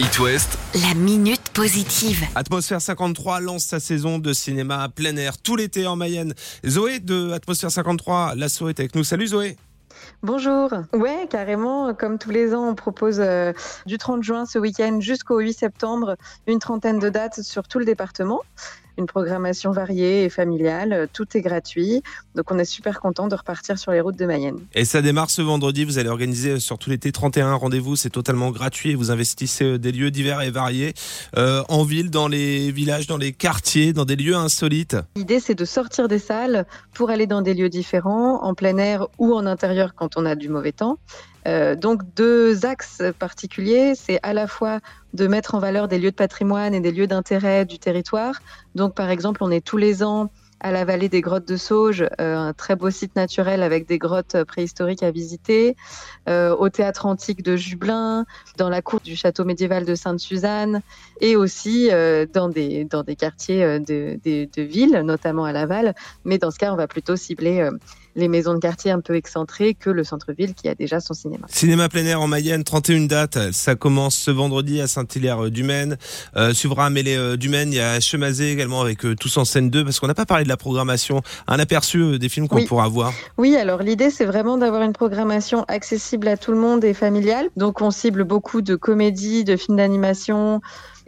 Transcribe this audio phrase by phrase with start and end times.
[0.00, 2.24] It West, La minute positive.
[2.34, 6.32] Atmosphère 53 lance sa saison de cinéma à plein air tout l'été en Mayenne.
[6.66, 9.04] Zoé de Atmosphère 53, l'assaut est avec nous.
[9.04, 9.58] Salut Zoé
[10.22, 10.72] Bonjour.
[10.94, 13.52] Ouais, carrément, comme tous les ans, on propose euh,
[13.84, 17.84] du 30 juin ce week-end jusqu'au 8 septembre une trentaine de dates sur tout le
[17.84, 18.40] département.
[19.00, 22.02] Une programmation variée et familiale, euh, tout est gratuit.
[22.34, 24.58] Donc on est super content de repartir sur les routes de Mayenne.
[24.74, 28.50] Et ça démarre ce vendredi, vous allez organiser sur tout l'été 31 rendez-vous, c'est totalement
[28.50, 28.94] gratuit.
[28.94, 30.92] Vous investissez euh, des lieux divers et variés,
[31.38, 34.98] euh, en ville, dans les villages, dans les quartiers, dans des lieux insolites.
[35.16, 39.06] L'idée, c'est de sortir des salles pour aller dans des lieux différents, en plein air
[39.16, 40.98] ou en intérieur quand on a du mauvais temps.
[41.46, 44.80] Euh, donc deux axes particuliers, c'est à la fois
[45.14, 48.40] de mettre en valeur des lieux de patrimoine et des lieux d'intérêt du territoire.
[48.74, 50.30] Donc par exemple, on est tous les ans
[50.62, 53.96] à la vallée des grottes de Sauge, euh, un très beau site naturel avec des
[53.96, 55.74] grottes préhistoriques à visiter,
[56.28, 58.26] euh, au théâtre antique de Jublin,
[58.58, 60.82] dans la cour du château médiéval de Sainte-Suzanne,
[61.22, 61.88] et aussi
[62.34, 62.86] dans, des,
[63.18, 65.94] quartiers de, de, de ville, notamment à Laval.
[66.26, 67.70] Mais dans ce cas, on va plutôt cibler
[68.16, 71.46] les maisons de quartier un peu excentrées que le centre-ville qui a déjà son cinéma.
[71.48, 73.52] Cinéma plein air en Mayenne, 31 dates.
[73.52, 75.96] Ça commence ce vendredi à Saint-Hilaire-du-Maine.
[76.36, 77.72] Euh, suivra à Mêlée-du-Maine.
[77.72, 80.26] Il y a Chemazé également avec euh, Tous en scène 2 parce qu'on n'a pas
[80.26, 81.22] parlé de la programmation.
[81.46, 82.66] Un aperçu euh, des films qu'on Oui.
[82.66, 83.12] pourra voir.
[83.38, 87.48] Oui, alors l'idée, c'est vraiment d'avoir une programmation accessible à tout le monde et familiale.
[87.56, 90.60] Donc, on cible beaucoup de comédies, de films d'animation.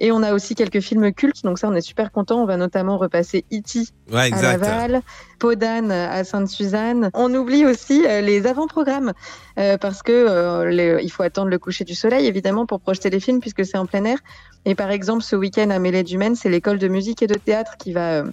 [0.03, 2.42] Et on a aussi quelques films cultes, donc ça on est super content.
[2.42, 3.84] On va notamment repasser E.T.
[4.12, 4.42] Ouais, à.
[4.42, 5.00] Laval,
[5.39, 7.11] Podane à Sainte-Suzanne.
[7.14, 9.12] On oublie aussi euh, les avant-programmes
[9.61, 13.20] euh, parce que euh, il faut attendre le coucher du soleil évidemment pour projeter les
[13.20, 14.19] films puisque c'est en plein air.
[14.64, 17.34] Et par exemple, ce week-end à Mêlée du Maine, c'est l'école de musique et de
[17.34, 18.25] théâtre qui va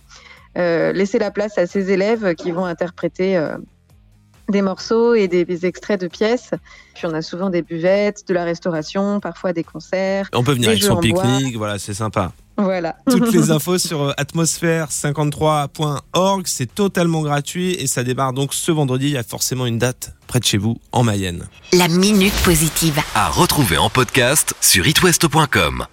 [0.57, 3.39] euh, laisser la place à ses élèves qui vont interpréter
[4.49, 6.51] des morceaux et des, des extraits de pièces.
[6.95, 10.27] Puis on a souvent des buvettes, de la restauration, parfois des concerts.
[10.33, 12.31] On peut venir avec son pique-nique, voilà, c'est sympa.
[12.57, 12.97] Voilà.
[13.09, 19.07] Toutes les infos sur euh, atmosphère53.org, c'est totalement gratuit et ça démarre donc ce vendredi.
[19.07, 21.47] Il y a forcément une date près de chez vous en Mayenne.
[21.73, 22.99] La minute positive.
[23.15, 25.85] à retrouver en podcast sur itwest.com.